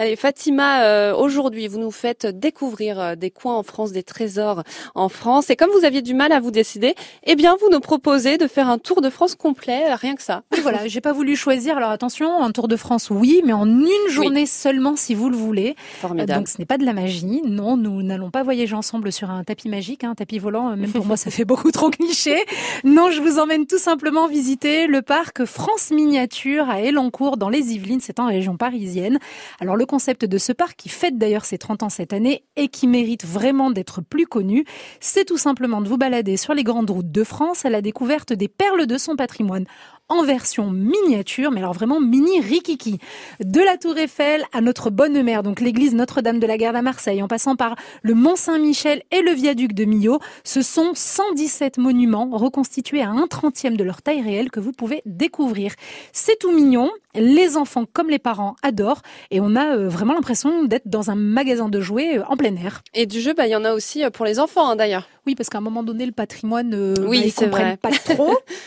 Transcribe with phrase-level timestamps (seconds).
[0.00, 4.62] Allez, Fatima, aujourd'hui, vous nous faites découvrir des coins en France, des trésors
[4.94, 5.50] en France.
[5.50, 8.46] Et comme vous aviez du mal à vous décider, eh bien, vous nous proposez de
[8.46, 10.42] faire un tour de France complet, rien que ça.
[10.62, 11.76] Voilà, j'ai pas voulu choisir.
[11.76, 15.36] Alors attention, un tour de France, oui, mais en une journée seulement, si vous le
[15.36, 15.74] voulez.
[16.00, 16.38] Formidable.
[16.38, 17.42] Donc ce n'est pas de la magie.
[17.44, 20.76] Non, nous n'allons pas voyager ensemble sur un tapis magique, un tapis volant.
[20.76, 22.36] Même pour moi, ça fait beaucoup trop cliché.
[22.84, 27.74] Non, je vous emmène tout simplement visiter le parc France Miniature à Elancourt dans les
[27.74, 28.00] Yvelines.
[28.00, 29.18] C'est en région parisienne.
[29.58, 32.68] Alors le concept de ce parc, qui fête d'ailleurs ses 30 ans cette année et
[32.68, 34.64] qui mérite vraiment d'être plus connu,
[35.00, 38.32] c'est tout simplement de vous balader sur les grandes routes de France à la découverte
[38.32, 39.64] des perles de son patrimoine
[40.08, 42.98] en version miniature, mais alors vraiment mini rikiki.
[43.40, 46.82] De la Tour Eiffel à notre bonne mère, donc l'église Notre-Dame de la Garde à
[46.82, 51.78] Marseille, en passant par le Mont Saint-Michel et le viaduc de Millau, ce sont 117
[51.78, 55.74] monuments reconstitués à un trentième de leur taille réelle que vous pouvez découvrir.
[56.12, 60.64] C'est tout mignon, les enfants comme les parents adorent et on a euh, vraiment l'impression
[60.64, 62.82] d'être dans un magasin de jouets euh, en plein air.
[62.94, 65.08] Et du jeu, bah, il y en a aussi euh, pour les enfants hein, d'ailleurs.
[65.26, 68.38] Oui, parce qu'à un moment donné, le patrimoine, oui, bah, ils comprennent pas trop.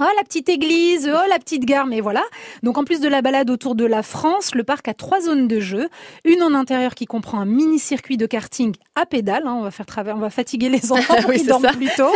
[0.00, 2.22] Oh la petite église, oh la petite gare, mais voilà.
[2.64, 5.46] Donc en plus de la balade autour de la France, le parc a trois zones
[5.46, 5.88] de jeu.
[6.24, 9.70] Une en intérieur qui comprend un mini circuit de karting à pédales, hein, on va
[9.70, 12.10] faire travers, on va fatiguer les enfants oui, qui dorment plus tôt,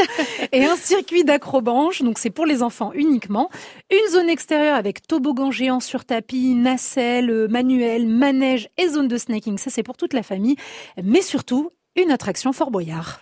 [0.50, 3.48] et un circuit d'acrobranche, donc c'est pour les enfants uniquement.
[3.92, 9.56] Une zone extérieure avec toboggan géant sur tapis, nacelle, manuel, manège et zone de snaking,
[9.56, 10.56] ça c'est pour toute la famille,
[11.00, 13.20] mais surtout une attraction Fort Boyard.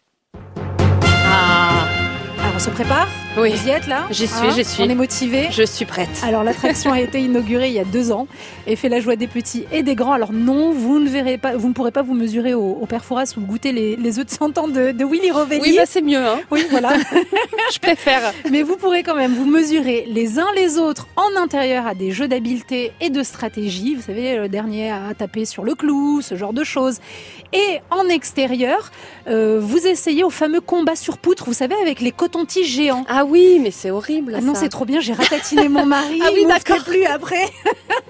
[1.27, 1.87] Ah,
[2.39, 3.09] Alors on se prépare?
[3.37, 3.53] Oui.
[3.55, 4.83] Vous y êtes là J'y suis, Hein j'y suis.
[4.83, 6.09] On est motivé Je suis prête.
[6.25, 8.27] Alors l'attraction a été inaugurée il y a deux ans
[8.67, 10.13] et fait la joie des petits et des grands.
[10.13, 13.05] Alors non, vous ne verrez pas, vous ne pourrez pas vous mesurer au, au père
[13.05, 15.61] Fouras ou goûter les, les œufs de 100 ans de, de Willy Rovelli.
[15.63, 16.25] Oui, bah c'est mieux.
[16.25, 16.41] Hein.
[16.51, 16.97] Oui, voilà.
[17.73, 18.33] Je préfère.
[18.51, 22.13] Mais vous pourrez quand même vous mesurer les uns les autres en intérieur à des
[22.13, 23.95] jeux d'habileté et de stratégie.
[23.95, 26.99] Vous savez, le dernier à taper sur le clou, ce genre de choses.
[27.53, 28.91] Et en extérieur,
[29.29, 33.05] euh, vous essayez au fameux combat sur poutre, vous savez, avec les cotons-tiges géants.
[33.09, 34.35] Ah oui, mais c'est horrible.
[34.37, 36.21] Ah non, c'est trop bien, j'ai ratatiné mon mari.
[36.23, 36.85] Ah oui, d'accord.
[36.85, 37.51] plus après.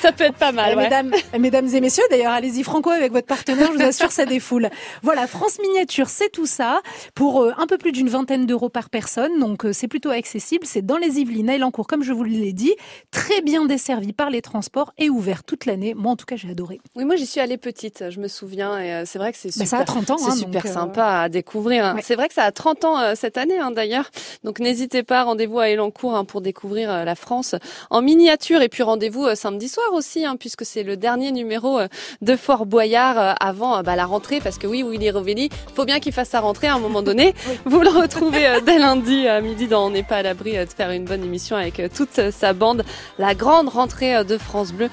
[0.00, 0.70] ça peut être pas mal.
[0.72, 0.82] Eh, ouais.
[0.84, 4.68] mesdames, mesdames et messieurs, d'ailleurs, allez-y franco avec votre partenaire, je vous assure, ça défoule.
[5.02, 6.80] Voilà, France Miniature, c'est tout ça
[7.14, 10.66] pour euh, un peu plus d'une vingtaine d'euros par personne, donc euh, c'est plutôt accessible.
[10.66, 12.74] C'est dans les Yvelines, à Elancourt, comme je vous l'ai dit,
[13.10, 15.94] très bien desservi par les transports et ouvert toute l'année.
[15.94, 16.80] Moi, en tout cas, j'ai adoré.
[16.96, 19.48] Oui, moi j'y suis allée petite, je me souviens, et euh, c'est vrai que c'est
[19.48, 19.68] Bah, super.
[19.68, 21.94] ça a 30 ans, C'est hein, super donc, euh, sympa à découvrir.
[21.94, 22.02] ouais.
[22.02, 24.10] C'est vrai que ça a 30 ans euh, cette année hein, d'ailleurs.
[24.44, 27.54] Donc n'hésitez pas, rendez-vous à Elancourt hein, pour découvrir euh, la France
[27.90, 28.62] en miniature.
[28.62, 31.88] Et puis rendez-vous samedi soir aussi, hein, puisque c'est le dernier numéro euh,
[32.20, 34.40] de Fort Boyard euh, avant euh, bah, la rentrée.
[34.40, 37.34] Parce que oui, Willy Rovelli, faut bien qu'il fasse sa rentrée à un moment donné.
[37.64, 40.90] Vous le retrouvez dès lundi à midi dans On n'est pas à l'abri de faire
[40.90, 42.84] une bonne émission avec toute sa bande.
[43.18, 44.90] La grande rentrée de France Bleu,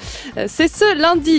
[0.48, 1.36] c'est ce lundi.